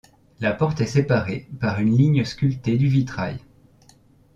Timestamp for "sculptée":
2.25-2.75